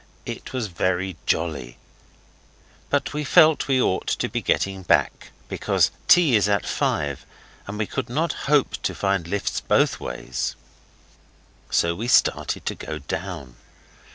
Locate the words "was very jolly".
0.51-1.77